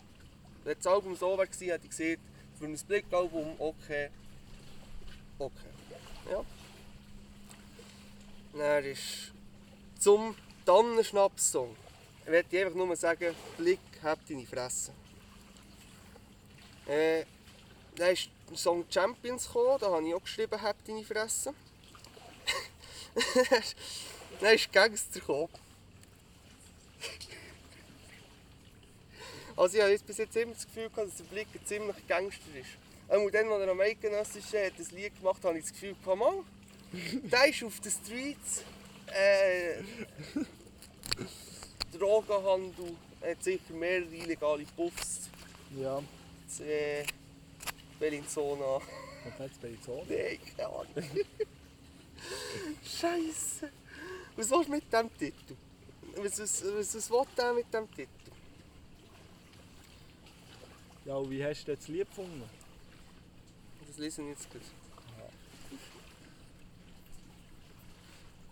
Wenn 0.62 0.76
das 0.76 0.86
Album 0.86 1.16
so 1.16 1.36
wäre, 1.36 1.48
hätte 1.48 1.80
ich 1.82 1.90
gesehen, 1.90 2.20
für 2.56 2.66
ein 2.66 2.78
Blick-Album 2.78 3.56
okay. 3.58 4.10
Okay. 5.38 5.52
Ja. 6.30 6.44
Dann 8.52 8.84
ist 8.84 9.32
zum 9.98 10.36
Tannenschnaps-Song. 10.64 11.74
Ich 12.24 12.30
möchte 12.30 12.60
einfach 12.60 12.76
nur 12.76 12.96
sagen, 12.96 13.34
Blick, 13.56 13.80
hab 14.02 14.26
deine 14.26 14.46
Fresse. 14.46 14.92
Äh, 16.86 17.24
dann 17.96 18.12
ist 18.12 18.30
der 18.48 18.56
Song 18.56 18.84
Champions 18.90 19.46
gekommen, 19.46 19.78
da 19.80 19.90
habe 19.90 20.06
ich 20.06 20.14
auch 20.14 20.22
geschrieben, 20.22 20.60
hab 20.60 20.84
deine 20.84 21.04
Fresse. 21.04 21.54
dann 24.40 24.54
ist 24.54 24.72
Gangster 24.72 25.20
gekommen. 25.20 25.48
Also 29.56 29.76
ich 29.76 29.82
habe 29.82 29.98
bis 29.98 30.16
jetzt 30.16 30.36
immer 30.36 30.54
das 30.54 30.66
Gefühl 30.66 30.88
gehabt, 30.88 31.08
dass 31.08 31.16
der 31.16 31.24
Blick 31.24 31.48
ziemlich 31.64 32.08
Gangster 32.08 32.56
ist. 32.58 32.70
Auch 33.08 33.30
dann, 33.30 33.48
als 33.48 33.60
er 33.62 33.70
am 33.70 33.80
Eidgenössischen 33.80 34.64
hat 34.64 34.72
das 34.78 34.90
Lied 34.92 35.16
gemacht 35.16 35.44
habe 35.44 35.58
ich 35.58 35.64
das 35.64 35.72
Gefühl 35.72 35.94
gehabt, 36.02 36.18
Mann, 36.18 36.44
der 36.92 37.46
ist 37.46 37.62
auf 37.62 37.78
den 37.80 37.92
Streets. 37.92 38.64
Äh, 39.08 39.82
Drogenhandel, 41.92 42.97
hat 43.23 43.42
sicher 43.42 43.73
mehrere 43.75 44.14
illegale 44.14 44.64
Puffs. 44.76 45.28
Ja, 45.80 46.02
Das, 46.47 46.61
äh, 46.61 47.04
Bellinzona. 47.99 48.80
nicht 49.38 49.61
bei 49.61 49.76
so. 49.85 50.04
Nein, 50.09 50.38
keine 50.56 50.68
Ahnung. 50.68 50.87
Scheiße. 52.85 53.70
Was 54.37 54.50
willst 54.50 54.68
du 54.68 54.73
mit 54.73 54.85
diesem 54.92 55.18
Titel? 55.18 55.56
Was, 56.16 56.38
was, 56.40 56.64
was, 56.64 56.94
was 56.94 57.11
will 57.11 57.25
der 57.37 57.52
mit 57.52 57.66
diesem 57.73 57.90
Titel? 57.90 58.09
Ja, 61.04 61.14
und 61.16 61.30
wie 61.30 61.44
hast 61.44 61.64
du 61.66 61.75
das 61.76 61.88
Lied 61.88 62.09
gefunden? 62.09 62.42
Das 63.87 63.99
lesen 63.99 64.25
wir 64.26 64.32
jetzt 64.32 64.50
gleich. 64.50 64.62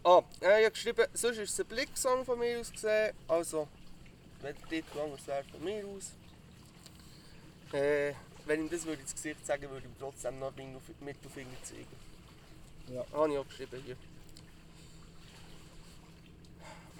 Ah, 0.09 0.23
äh, 0.41 0.61
ich 0.61 0.65
habe 0.65 0.71
geschrieben, 0.71 1.07
sonst 1.13 1.37
ist 1.37 1.51
es 1.53 1.61
ein 1.61 1.67
Blicksong 1.67 2.25
von 2.25 2.39
mir 2.39 2.59
aus 2.59 2.73
gesehen. 2.73 3.13
Also, 3.29 3.69
wenn 4.41 4.57
der 4.57 4.69
Titel 4.71 4.99
anders 5.01 5.27
wäre, 5.27 5.45
von 5.45 5.63
mir 5.63 5.85
aus. 5.87 6.13
Äh, 7.75 8.15
wenn 8.47 8.61
ihm 8.61 8.71
das 8.71 8.87
würde 8.87 9.03
ins 9.03 9.15
Gesicht 9.15 9.45
sagen 9.45 9.65
würde, 9.65 9.81
ich 9.81 9.85
ihm 9.85 9.97
trotzdem 10.01 10.39
noch 10.39 10.57
einen 10.57 10.73
Mittel- 10.73 10.95
Mittelfinger 11.01 11.63
zeigen. 11.63 11.87
Ja. 12.91 13.05
Habe 13.13 13.33
ich 13.33 13.39
auch 13.39 13.49
geschrieben 13.49 13.83
hier. 13.85 13.97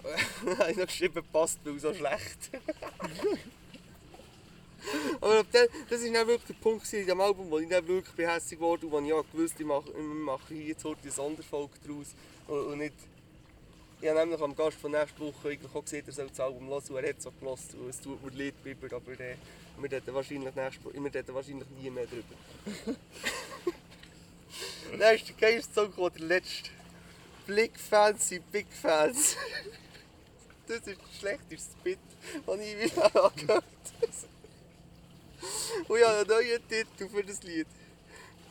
habe 0.59 0.71
ich 0.71 0.77
noch 0.77 0.85
geschrieben, 0.85 1.25
passt 1.33 1.59
weil 1.63 1.79
so 1.79 1.91
schlecht. 1.91 2.51
Aber 5.21 5.43
das 5.43 6.01
war 6.03 6.11
dann 6.13 6.27
wirklich 6.27 6.47
der 6.47 6.53
Punkt 6.63 6.93
in 6.93 6.99
diesem 7.05 7.21
Album, 7.21 7.49
wo 7.49 7.59
ich 7.59 7.67
dann 7.69 7.87
wirklich 7.87 8.15
behässig 8.15 8.59
wurde 8.59 8.85
und 8.87 8.91
wo 8.91 8.99
ich 8.99 9.13
auch 9.13 9.25
gewusst 9.31 9.55
ich 9.59 9.65
mache, 9.65 9.89
ich 9.89 9.97
mache 10.03 10.53
hier 10.53 10.63
jetzt 10.65 10.83
heute 10.83 11.01
eine 11.03 11.11
Sonderfolge 11.11 11.73
daraus. 11.85 12.07
Und, 12.47 12.59
und 12.73 12.77
nicht... 12.79 12.93
Ich 14.01 14.07
habe 14.07 14.19
nämlich 14.19 14.39
am 14.41 14.55
Gast 14.55 14.77
von 14.77 14.91
nächster 14.91 15.19
Woche 15.19 15.49
eigentlich 15.49 15.75
auch 15.75 15.83
gesehen, 15.83 16.03
er 16.07 16.13
soll 16.13 16.27
das 16.29 16.39
Album 16.39 16.69
hören 16.69 16.83
und 16.87 16.95
er 17.03 17.09
hat 17.09 17.17
es 17.19 17.27
auch 17.27 17.33
gehört. 17.37 17.59
Und 17.73 17.89
es 17.89 17.99
tut 17.99 18.23
mir 18.23 18.43
leid, 18.45 18.63
Biber, 18.63 18.95
aber 18.95 19.11
äh, 19.19 19.35
wir 19.77 19.91
reden 19.91 20.13
wahrscheinlich, 20.15 20.55
nächste, 20.55 20.85
Woche- 20.85 20.93
wir 21.03 21.13
reden 21.13 21.35
wahrscheinlich 21.35 21.67
nie 21.81 21.89
mehr 21.89 22.05
darüber. 22.05 22.95
Dann 24.97 25.15
ist 25.15 25.27
der 25.27 25.35
geilste 25.35 25.73
Song 25.73 25.89
gekommen, 25.89 26.11
der 26.17 26.25
letzte. 26.27 26.69
Blick-Fans 27.45 28.29
sind 28.29 28.51
Big-Fans. 28.51 29.35
Das 30.67 30.77
ist 30.77 30.85
der 30.85 30.95
schlechteste 31.19 31.73
Bit, 31.83 31.97
den 32.47 32.61
ich 32.61 32.93
je 32.93 33.01
angehört 33.01 33.33
habe. 33.47 33.63
Und 35.87 35.97
ich 35.97 36.05
habe 36.05 36.19
einen 36.19 36.27
neuen 36.27 36.67
Titel 36.67 37.09
für 37.09 37.23
das 37.23 37.41
Lied. 37.43 37.67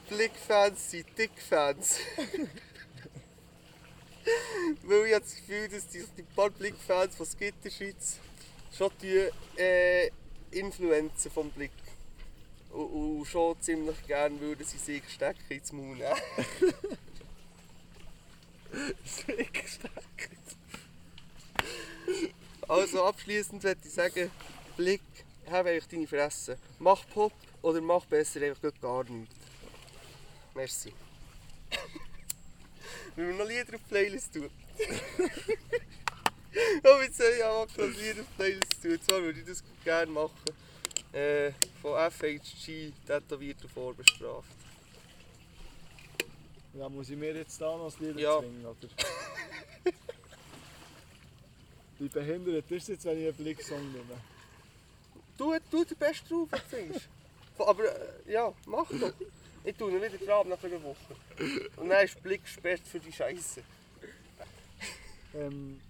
Blick-Fans 0.09 0.91
sind 0.91 1.07
Dick-Fans. 1.17 1.99
Weil 4.83 5.07
ich 5.07 5.15
habe 5.15 5.25
das 5.25 5.37
Gefühl, 5.37 5.69
dass 5.69 5.89
die, 5.89 6.05
die 6.17 6.23
paar 6.23 6.51
Blick-Fans, 6.51 7.17
die 7.17 7.23
es 7.23 7.37
gibt 7.37 7.65
in 7.65 7.71
der 7.71 7.71
Schweiz, 7.71 8.19
schon 8.77 8.91
die 9.03 9.29
äh, 9.61 10.11
Influencer 10.51 11.31
vom 11.31 11.51
Blick. 11.51 11.73
Und, 12.71 12.87
und 12.87 13.25
schon 13.27 13.61
ziemlich 13.61 14.07
gerne 14.07 14.41
würden 14.41 14.65
sie 14.65 14.79
sich 14.79 15.03
stecken 15.09 15.45
ins 15.49 15.73
Maul 15.73 15.97
nehmen. 15.97 16.13
Also 22.67 23.05
abschließend 23.05 23.63
würde 23.63 23.81
ich 23.83 23.93
sagen, 23.93 24.31
Blick, 24.77 25.01
hab 25.51 25.67
eigentlich 25.67 25.89
deine 25.89 26.07
Fresse. 26.07 26.59
Mach 26.79 27.07
Pop 27.13 27.33
oder 27.63 27.81
mach 27.81 28.05
besser 28.07 28.43
einfach 28.43 28.73
gar 28.81 29.05
nichts. 29.05 29.35
Merci. 30.55 30.93
Wenn 33.17 33.29
wir 33.29 33.35
noch 33.35 33.47
Lieder 33.49 33.75
auf 33.75 33.81
die 33.83 33.89
Playlist 33.89 34.33
tun. 34.35 34.51
oh, 36.85 37.01
jetzt 37.03 37.19
soll 37.19 37.33
ich 37.37 37.45
auch 37.45 37.67
noch 37.67 37.77
Lieder 37.77 38.21
auf 38.23 38.27
die 38.31 38.37
Playlist 38.37 38.83
tun. 38.83 38.99
Zwar 39.07 39.23
würde 39.23 39.41
ich 39.41 39.47
das 39.47 39.63
gerne 39.85 40.11
machen. 40.13 40.33
Äh, 41.13 41.53
von 41.81 42.11
FHG, 42.11 42.93
tätowiert 43.07 43.63
und 43.63 43.71
vorbestraft. 43.73 44.49
Ja, 46.75 46.89
muss 46.89 47.09
ich 47.09 47.17
mir 47.17 47.35
jetzt 47.35 47.61
da 47.61 47.77
noch 47.77 47.87
das 47.87 47.99
Lied 47.99 48.19
Ja. 48.19 48.39
zwingen, 48.39 48.65
oder? 48.67 48.89
Wie 51.99 52.09
behindert 52.09 52.71
ist 52.71 52.83
es 52.83 52.89
jetzt, 52.89 53.05
wenn 53.07 53.19
ich 53.19 53.27
einen 53.27 53.37
Blicksong 53.37 53.93
nehme? 53.93 54.21
Du, 55.39 55.57
du 55.71 55.85
den 55.85 55.97
besten 55.97 56.29
drauf, 56.29 56.49
du 56.51 56.59
findest. 56.69 57.09
Aber 57.59 57.85
äh, 57.85 58.33
ja, 58.33 58.53
mach 58.67 58.89
doch. 58.91 59.13
Ich 59.65 59.77
tue 59.77 59.91
ihn 59.91 60.03
wieder 60.03 60.19
dran 60.19 60.49
nach 60.49 60.63
einer 60.63 60.83
Woche. 60.83 61.15
Und 61.77 61.89
dann 61.89 62.05
ist 62.05 62.23
Blick 62.23 62.43
gesperrt 62.43 62.81
für 62.85 62.99
die 62.99 63.13
Scheiße. 63.13 63.63
Ähm, 65.35 65.81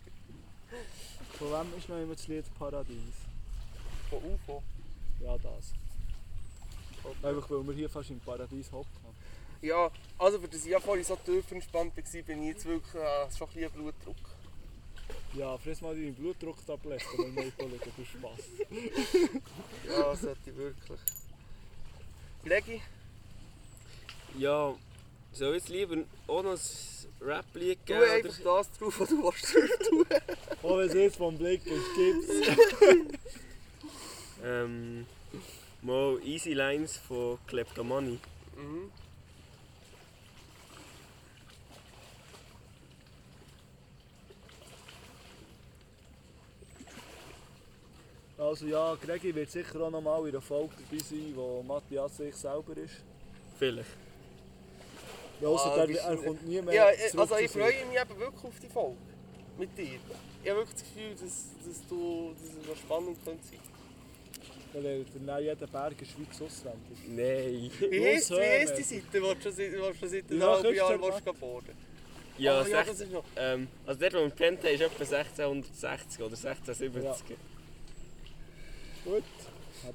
von 1.38 1.52
wem 1.52 1.78
ist 1.78 1.88
noch 1.88 1.96
immer 1.96 2.14
das 2.14 2.28
Lied 2.28 2.44
Paradies? 2.58 3.14
Von 4.10 4.18
UFO. 4.24 4.62
Ja, 5.20 5.36
das. 5.38 5.72
Einfach 7.22 7.50
weil 7.50 7.66
wir 7.66 7.74
hier 7.74 7.88
fast 7.88 8.10
im 8.10 8.20
Paradies 8.20 8.70
hocken. 8.70 8.88
Ja, 9.62 9.90
also 10.18 10.38
für 10.38 10.48
das 10.48 10.64
ich 10.64 10.70
ja 10.70 10.78
vorhin 10.78 11.04
so 11.04 11.16
tief 11.16 11.50
entspannt 11.50 11.96
war, 11.96 12.22
bin 12.22 12.42
ich 12.42 12.48
jetzt 12.48 12.64
wirklich 12.64 12.94
äh, 12.94 13.30
schon 13.36 13.48
ein 13.48 13.54
bisschen 13.54 13.70
Blutdruck. 13.72 14.16
Ja, 15.34 15.58
friss 15.58 15.80
mal 15.80 15.94
deine 15.94 16.12
Blutdrucktabletten, 16.12 17.06
wenn 17.18 17.36
wir 17.36 17.44
nicht 17.44 17.56
schauen, 17.58 17.70
du 17.70 18.04
Spass. 18.04 18.40
Ja, 20.08 20.16
sollte 20.16 20.50
ich 20.50 20.56
wirklich. 20.56 21.00
Legi? 22.44 22.82
Ja, 24.38 24.74
soll 25.32 25.56
ich 25.56 25.62
jetzt 25.62 25.68
lieber 25.68 25.96
auch 26.26 26.42
noch 26.42 26.52
ein 26.52 26.58
Rap-Lied 27.20 27.78
Tu 27.84 27.92
geben? 27.92 28.10
einfach 28.10 28.40
Oder? 28.40 28.56
das 28.58 28.72
drauf, 28.78 29.00
was 29.00 29.08
du 29.08 29.22
willst 29.22 29.54
drauf 29.54 29.88
tun. 29.88 30.06
Oh, 30.62 30.78
wenn 30.78 30.88
es 30.88 30.94
jetzt 30.94 31.16
vom 31.16 31.36
Blick 31.36 31.60
ist, 31.66 31.84
gibt's. 31.94 33.18
Ähm, 34.44 35.04
mal 35.82 36.18
Easy 36.24 36.52
Lines 36.54 36.96
von 36.96 37.38
Kleptomani. 37.46 38.18
Mhm. 38.56 38.90
Also 48.38 48.66
ja, 48.66 48.94
Gregi 48.94 49.34
wird 49.34 49.50
sicher 49.50 49.80
auch 49.80 49.90
noch 49.90 50.00
mal 50.00 50.20
in 50.22 50.28
einer 50.28 50.40
Folge 50.40 50.74
dabei 50.88 51.02
sein, 51.02 51.32
wo 51.34 51.62
Matthias 51.62 52.16
sich 52.16 52.34
selber 52.36 52.76
ist. 52.76 52.94
Vielleicht. 53.58 53.88
Ja, 55.40 55.48
also 55.48 55.64
Ah, 55.64 55.86
der, 55.86 56.00
er 56.00 56.16
kommt 56.16 56.46
nie 56.46 56.62
mehr 56.62 56.74
Ja, 56.74 56.86
also 57.16 57.36
ich 57.36 57.50
freue 57.50 57.84
mich 57.86 58.00
eben 58.00 58.20
wirklich 58.20 58.44
auf 58.44 58.60
die 58.60 58.68
Folge. 58.68 58.96
Mit 59.58 59.76
dir. 59.76 59.98
Ich 60.44 60.50
habe 60.50 60.60
wirklich 60.60 60.74
das 60.74 60.82
Gefühl, 60.84 61.10
dass, 61.14 61.46
dass, 61.66 61.88
du, 61.88 62.32
dass 62.40 62.48
es 62.62 62.68
noch 62.68 62.76
spannend 62.76 63.18
könnte 63.24 63.44
sein. 63.44 63.58
Weil 64.72 64.84
er 64.86 64.98
dann 65.26 65.42
jeden 65.42 65.68
Berg 65.70 65.92
in 65.92 65.98
der 65.98 66.04
Schweiz 66.04 66.42
auswendig. 66.42 66.98
Nein. 67.08 67.90
Wie 67.90 68.04
heisst, 68.04 68.30
wie 68.30 68.36
heisst 68.36 68.78
die. 68.78 68.82
Seite, 68.82 69.04
die 69.14 69.18
du 69.18 69.40
schon 69.42 69.52
seit, 69.52 69.72
die 69.72 69.76
du 69.76 69.94
schon 69.94 70.08
seit 70.08 70.30
einem 70.30 70.40
Ja, 70.40 70.52
halben 70.52 70.74
Jahr 70.76 70.98
boarden 70.98 71.74
Ja, 72.38 72.60
Ah, 72.60 72.66
ja, 72.68 72.82
das 72.84 73.00
ist 73.00 73.10
noch. 73.12 73.24
ähm, 73.36 73.66
also 73.84 73.98
der, 73.98 74.10
den 74.10 74.20
wir 74.20 74.30
kennt 74.30 74.62
haben, 74.62 74.74
ist 74.74 74.80
etwa 74.80 75.02
1660 75.16 76.18
oder 76.22 76.36
1670. 76.36 77.36
Gut. 79.04 79.24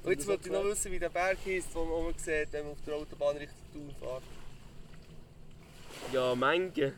Und 0.02 0.10
jetzt 0.10 0.26
wollte 0.26 0.48
ich 0.48 0.52
noch 0.52 0.64
wissen, 0.64 0.92
wie 0.92 0.98
der 0.98 1.10
Berg 1.10 1.38
heisst, 1.46 1.74
den 1.74 1.88
man 1.88 2.14
sieht, 2.16 2.52
wenn 2.52 2.62
man 2.64 2.72
auf 2.72 2.78
der 2.86 2.94
Autobahn 2.94 3.36
Richtung 3.36 3.58
Thun 3.72 3.94
fährt. 4.00 4.22
Ja, 6.12 6.34
Menge. 6.34 6.94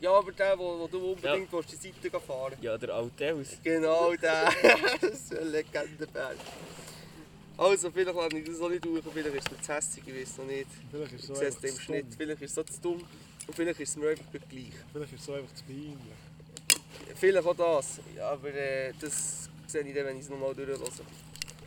Ja, 0.00 0.12
aber 0.12 0.32
der, 0.32 0.58
wo, 0.58 0.78
wo 0.78 0.86
du 0.86 1.12
unbedingt 1.12 1.50
willst, 1.50 1.72
die 1.72 1.76
Seite 1.76 2.20
fahren 2.20 2.54
Ja, 2.60 2.76
der 2.76 2.90
Alteus. 2.90 3.58
Genau 3.62 4.14
der. 4.16 4.52
das 5.00 5.10
ist 5.10 5.34
ein 5.34 5.50
Legendenberg. 5.50 6.36
Also, 7.56 7.90
vielleicht 7.90 8.14
lasse 8.14 8.36
ich 8.36 8.44
das 8.44 8.60
auch 8.60 8.68
nicht 8.68 8.84
durch, 8.84 9.02
vielleicht 9.14 9.34
ist 9.34 9.52
es 9.52 9.66
zu 9.66 9.72
hässlich, 9.72 10.04
ich 10.06 10.20
weiß 10.20 10.38
noch 10.38 10.44
nicht. 10.44 10.66
Vielleicht 10.90 11.12
ist 11.14 11.30
es 11.30 11.38
so 11.38 11.44
einfach 11.44 11.62
im 11.62 11.78
Schnitt, 11.80 12.06
vielleicht 12.16 12.42
ist 12.42 12.50
es 12.50 12.54
so 12.54 12.62
zu 12.62 12.80
dumm 12.82 13.04
und 13.46 13.54
vielleicht 13.54 13.80
ist 13.80 13.88
es 13.88 13.96
mir 13.96 14.10
einfach 14.10 14.26
gleich. 14.30 14.72
Vielleicht 14.92 15.12
ist 15.14 15.20
es 15.20 15.26
so 15.26 15.32
einfach 15.32 15.54
zu 15.54 15.64
peinlich. 15.64 15.96
Vielleicht 17.14 17.46
auch 17.46 17.56
das, 17.56 18.00
ja, 18.14 18.30
aber 18.30 18.52
äh, 18.52 18.92
das 19.00 19.48
sehe 19.66 19.80
ich 19.82 19.94
dann, 19.94 20.04
wenn 20.04 20.18
ich 20.18 20.24
es 20.24 20.28
nochmal 20.28 20.54
durchlasse. 20.54 21.02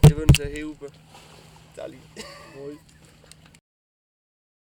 Wir 0.10 0.18
wünschen 0.18 0.48
Hilfe. 0.48 0.88
Dali. 1.76 2.00
Mooi. 2.56 2.80